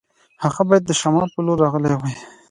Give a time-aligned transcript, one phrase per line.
[0.43, 2.15] هغه باید د شمال په لور راغلی وای.